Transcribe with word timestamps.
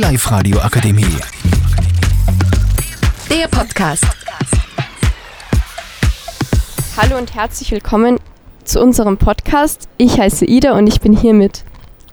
Live-Radio 0.00 0.58
Akademie. 0.60 1.04
Der 3.28 3.46
Podcast. 3.48 4.06
Hallo 6.96 7.18
und 7.18 7.34
herzlich 7.34 7.70
willkommen 7.70 8.18
zu 8.64 8.80
unserem 8.80 9.18
Podcast. 9.18 9.90
Ich 9.98 10.18
heiße 10.18 10.46
Ida 10.46 10.72
und 10.72 10.86
ich 10.86 11.02
bin 11.02 11.14
hier 11.14 11.34
mit 11.34 11.64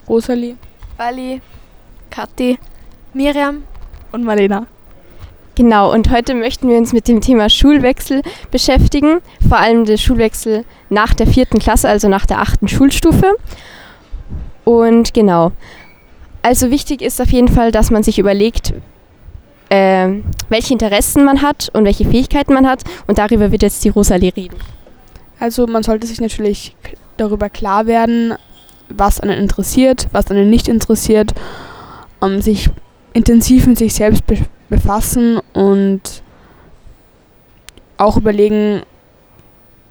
Rosalie 0.09 0.57
Bali, 0.97 1.41
Kathi, 2.09 2.59
Miriam 3.13 3.63
und 4.11 4.25
Marlena. 4.25 4.67
Genau, 5.55 5.93
und 5.93 6.11
heute 6.11 6.33
möchten 6.33 6.67
wir 6.67 6.77
uns 6.77 6.91
mit 6.91 7.07
dem 7.07 7.21
Thema 7.21 7.49
Schulwechsel 7.49 8.21
beschäftigen, 8.51 9.19
vor 9.47 9.59
allem 9.59 9.85
der 9.85 9.95
Schulwechsel 9.95 10.65
nach 10.89 11.13
der 11.13 11.27
vierten 11.27 11.59
Klasse, 11.59 11.87
also 11.87 12.09
nach 12.09 12.25
der 12.25 12.41
achten 12.41 12.67
Schulstufe. 12.67 13.31
Und 14.65 15.13
genau, 15.13 15.53
also 16.47 16.71
wichtig 16.71 17.01
ist 17.01 17.19
auf 17.19 17.29
jeden 17.33 17.49
Fall, 17.49 17.73
dass 17.73 17.91
man 17.91 18.03
sich 18.03 18.19
überlegt, 18.19 18.73
äh, 19.67 20.07
welche 20.47 20.71
Interessen 20.71 21.25
man 21.25 21.41
hat 21.41 21.69
und 21.73 21.83
welche 21.83 22.05
Fähigkeiten 22.05 22.53
man 22.53 22.65
hat. 22.65 22.83
Und 23.05 23.17
darüber 23.17 23.51
wird 23.51 23.63
jetzt 23.63 23.83
die 23.83 23.89
Rosalie 23.89 24.33
reden. 24.33 24.55
Also 25.41 25.67
man 25.67 25.83
sollte 25.83 26.07
sich 26.07 26.21
natürlich 26.21 26.73
darüber 27.17 27.49
klar 27.49 27.85
werden, 27.85 28.33
was 28.87 29.19
einen 29.19 29.37
interessiert, 29.37 30.07
was 30.13 30.31
einen 30.31 30.49
nicht 30.49 30.69
interessiert, 30.69 31.33
um 32.21 32.41
sich 32.41 32.69
intensiv 33.11 33.67
mit 33.67 33.77
sich 33.77 33.93
selbst 33.93 34.25
be 34.25 34.37
befassen 34.69 35.39
und 35.53 36.01
auch 37.97 38.15
überlegen, 38.17 38.83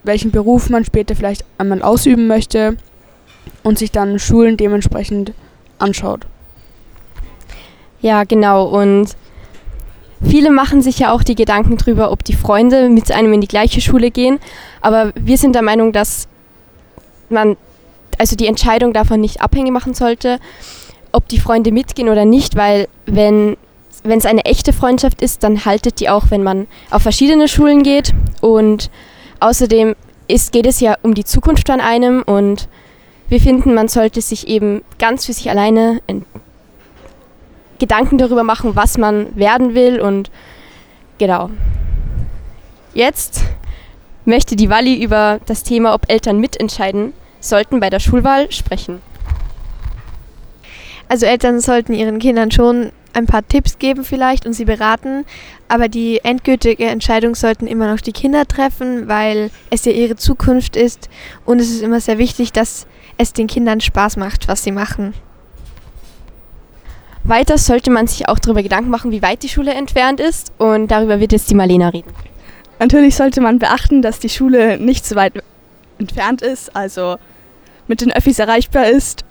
welchen 0.04 0.30
Beruf 0.30 0.70
man 0.70 0.84
später 0.84 1.16
vielleicht 1.16 1.44
einmal 1.58 1.82
ausüben 1.82 2.26
möchte 2.26 2.76
und 3.62 3.78
sich 3.78 3.90
dann 3.90 4.18
Schulen 4.18 4.56
dementsprechend 4.58 5.32
anschaut. 5.78 6.26
Ja, 8.06 8.22
genau. 8.22 8.66
Und 8.66 9.16
viele 10.22 10.52
machen 10.52 10.80
sich 10.80 11.00
ja 11.00 11.10
auch 11.10 11.24
die 11.24 11.34
Gedanken 11.34 11.76
darüber, 11.76 12.12
ob 12.12 12.22
die 12.22 12.36
Freunde 12.36 12.88
mit 12.88 13.10
einem 13.10 13.32
in 13.32 13.40
die 13.40 13.48
gleiche 13.48 13.80
Schule 13.80 14.12
gehen. 14.12 14.38
Aber 14.80 15.10
wir 15.16 15.36
sind 15.36 15.56
der 15.56 15.62
Meinung, 15.62 15.90
dass 15.90 16.28
man 17.30 17.56
also 18.16 18.36
die 18.36 18.46
Entscheidung 18.46 18.92
davon 18.92 19.20
nicht 19.20 19.40
abhängig 19.40 19.72
machen 19.72 19.92
sollte, 19.92 20.38
ob 21.10 21.26
die 21.26 21.40
Freunde 21.40 21.72
mitgehen 21.72 22.08
oder 22.08 22.24
nicht, 22.24 22.54
weil 22.54 22.86
wenn 23.06 23.56
wenn 24.04 24.18
es 24.18 24.26
eine 24.26 24.44
echte 24.44 24.72
Freundschaft 24.72 25.20
ist, 25.20 25.42
dann 25.42 25.64
haltet 25.64 25.98
die 25.98 26.08
auch, 26.08 26.26
wenn 26.30 26.44
man 26.44 26.68
auf 26.92 27.02
verschiedene 27.02 27.48
Schulen 27.48 27.82
geht. 27.82 28.14
Und 28.40 28.88
außerdem 29.40 29.96
ist, 30.28 30.52
geht 30.52 30.66
es 30.66 30.78
ja 30.78 30.96
um 31.02 31.14
die 31.14 31.24
Zukunft 31.24 31.68
an 31.70 31.80
einem 31.80 32.22
und 32.22 32.68
wir 33.28 33.40
finden, 33.40 33.74
man 33.74 33.88
sollte 33.88 34.20
sich 34.20 34.46
eben 34.46 34.82
ganz 35.00 35.26
für 35.26 35.32
sich 35.32 35.50
alleine 35.50 36.00
Gedanken 37.78 38.18
darüber 38.18 38.42
machen, 38.42 38.76
was 38.76 38.98
man 38.98 39.34
werden 39.36 39.74
will 39.74 40.00
und 40.00 40.30
genau. 41.18 41.50
Jetzt 42.94 43.42
möchte 44.24 44.56
die 44.56 44.70
Walli 44.70 45.02
über 45.02 45.40
das 45.46 45.62
Thema, 45.62 45.94
ob 45.94 46.10
Eltern 46.10 46.40
mitentscheiden 46.40 47.12
sollten 47.40 47.80
bei 47.80 47.90
der 47.90 48.00
Schulwahl, 48.00 48.50
sprechen. 48.50 49.00
Also 51.08 51.26
Eltern 51.26 51.60
sollten 51.60 51.94
ihren 51.94 52.18
Kindern 52.18 52.50
schon 52.50 52.90
ein 53.12 53.26
paar 53.26 53.46
Tipps 53.46 53.78
geben 53.78 54.04
vielleicht 54.04 54.44
und 54.44 54.52
sie 54.52 54.66
beraten, 54.66 55.24
aber 55.68 55.88
die 55.88 56.20
endgültige 56.22 56.84
Entscheidung 56.86 57.34
sollten 57.34 57.66
immer 57.66 57.90
noch 57.90 58.00
die 58.00 58.12
Kinder 58.12 58.46
treffen, 58.46 59.08
weil 59.08 59.50
es 59.70 59.84
ja 59.86 59.92
ihre 59.92 60.16
Zukunft 60.16 60.76
ist 60.76 61.08
und 61.46 61.60
es 61.60 61.70
ist 61.70 61.82
immer 61.82 62.00
sehr 62.00 62.18
wichtig, 62.18 62.52
dass 62.52 62.86
es 63.16 63.32
den 63.32 63.46
Kindern 63.46 63.80
Spaß 63.80 64.16
macht, 64.18 64.48
was 64.48 64.62
sie 64.62 64.72
machen. 64.72 65.14
Weiter 67.28 67.58
sollte 67.58 67.90
man 67.90 68.06
sich 68.06 68.28
auch 68.28 68.38
darüber 68.38 68.62
Gedanken 68.62 68.90
machen, 68.90 69.10
wie 69.10 69.22
weit 69.22 69.42
die 69.42 69.48
Schule 69.48 69.74
entfernt 69.74 70.20
ist 70.20 70.52
und 70.58 70.90
darüber 70.90 71.20
wird 71.20 71.32
jetzt 71.32 71.50
die 71.50 71.54
Marlena 71.54 71.88
reden. 71.88 72.12
Natürlich 72.78 73.16
sollte 73.16 73.40
man 73.40 73.58
beachten, 73.58 74.02
dass 74.02 74.18
die 74.18 74.28
Schule 74.28 74.78
nicht 74.78 75.06
so 75.06 75.16
weit 75.16 75.32
entfernt 75.98 76.42
ist, 76.42 76.76
also 76.76 77.16
mit 77.88 78.00
den 78.00 78.12
Öffis 78.12 78.38
erreichbar 78.38 78.88
ist 78.88 79.24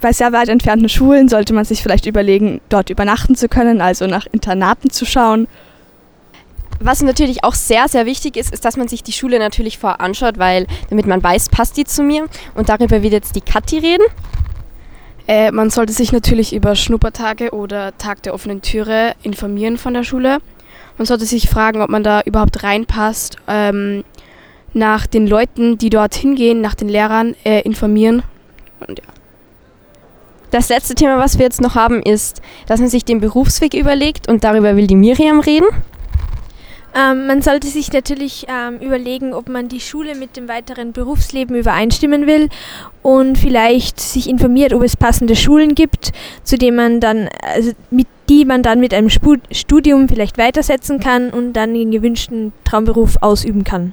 bei 0.00 0.12
sehr 0.12 0.32
weit 0.32 0.48
entfernten 0.48 0.88
Schulen 0.88 1.28
sollte 1.28 1.52
man 1.52 1.64
sich 1.64 1.82
vielleicht 1.82 2.06
überlegen, 2.06 2.60
dort 2.68 2.90
übernachten 2.90 3.34
zu 3.34 3.48
können, 3.48 3.80
also 3.80 4.06
nach 4.06 4.26
Internaten 4.32 4.90
zu 4.90 5.04
schauen. 5.04 5.46
Was 6.80 7.02
natürlich 7.02 7.44
auch 7.44 7.54
sehr, 7.54 7.88
sehr 7.88 8.06
wichtig 8.06 8.36
ist, 8.36 8.52
ist, 8.52 8.64
dass 8.64 8.78
man 8.78 8.88
sich 8.88 9.02
die 9.02 9.12
Schule 9.12 9.38
natürlich 9.38 9.78
vorher 9.78 10.00
anschaut, 10.00 10.38
weil 10.38 10.66
damit 10.88 11.06
man 11.06 11.22
weiß, 11.22 11.50
passt 11.50 11.76
die 11.76 11.84
zu 11.84 12.02
mir. 12.02 12.26
Und 12.54 12.70
darüber 12.70 13.02
wird 13.02 13.12
jetzt 13.12 13.36
die 13.36 13.42
Kathi 13.42 13.78
reden. 13.78 14.04
Äh, 15.30 15.52
man 15.52 15.70
sollte 15.70 15.92
sich 15.92 16.10
natürlich 16.10 16.52
über 16.52 16.74
Schnuppertage 16.74 17.52
oder 17.52 17.96
Tag 17.98 18.20
der 18.24 18.34
offenen 18.34 18.62
Türe 18.62 19.12
informieren 19.22 19.78
von 19.78 19.94
der 19.94 20.02
Schule. 20.02 20.38
Man 20.98 21.06
sollte 21.06 21.24
sich 21.24 21.48
fragen, 21.48 21.82
ob 21.82 21.88
man 21.88 22.02
da 22.02 22.20
überhaupt 22.22 22.64
reinpasst. 22.64 23.36
Ähm, 23.46 24.02
nach 24.72 25.06
den 25.06 25.28
Leuten, 25.28 25.78
die 25.78 25.88
dort 25.88 26.16
hingehen, 26.16 26.60
nach 26.60 26.74
den 26.74 26.88
Lehrern 26.88 27.36
äh, 27.44 27.60
informieren. 27.60 28.24
Und 28.84 28.98
ja. 28.98 29.04
Das 30.50 30.68
letzte 30.68 30.96
Thema, 30.96 31.18
was 31.18 31.38
wir 31.38 31.44
jetzt 31.44 31.60
noch 31.60 31.76
haben, 31.76 32.02
ist, 32.02 32.42
dass 32.66 32.80
man 32.80 32.88
sich 32.88 33.04
den 33.04 33.20
Berufsweg 33.20 33.74
überlegt 33.74 34.28
und 34.28 34.42
darüber 34.42 34.74
will 34.74 34.88
die 34.88 34.96
Miriam 34.96 35.38
reden. 35.38 35.68
Ähm, 36.94 37.26
man 37.26 37.42
sollte 37.42 37.68
sich 37.68 37.92
natürlich 37.92 38.46
ähm, 38.48 38.78
überlegen, 38.78 39.32
ob 39.32 39.48
man 39.48 39.68
die 39.68 39.80
Schule 39.80 40.14
mit 40.14 40.36
dem 40.36 40.48
weiteren 40.48 40.92
Berufsleben 40.92 41.56
übereinstimmen 41.56 42.26
will 42.26 42.48
und 43.02 43.38
vielleicht 43.38 44.00
sich 44.00 44.28
informiert, 44.28 44.72
ob 44.72 44.82
es 44.82 44.96
passende 44.96 45.36
Schulen 45.36 45.74
gibt, 45.74 46.12
zu 46.42 46.58
denen 46.58 46.76
man 46.76 47.00
dann, 47.00 47.28
also 47.54 47.72
mit 47.90 48.06
die 48.28 48.44
man 48.44 48.62
dann 48.62 48.78
mit 48.78 48.94
einem 48.94 49.10
Studium 49.10 50.08
vielleicht 50.08 50.38
weitersetzen 50.38 51.00
kann 51.00 51.30
und 51.30 51.54
dann 51.54 51.74
den 51.74 51.90
gewünschten 51.90 52.52
Traumberuf 52.64 53.16
ausüben 53.20 53.64
kann. 53.64 53.92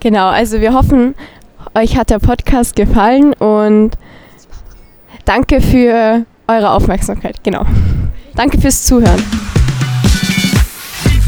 Genau, 0.00 0.26
also 0.28 0.60
wir 0.60 0.74
hoffen, 0.74 1.14
euch 1.74 1.96
hat 1.96 2.10
der 2.10 2.18
Podcast 2.18 2.76
gefallen 2.76 3.32
und 3.32 3.96
Danke 5.28 5.60
für 5.60 6.24
eure 6.46 6.70
Aufmerksamkeit. 6.70 7.44
Genau. 7.44 7.66
Danke 8.34 8.58
fürs 8.58 8.86
Zuhören. 8.86 9.22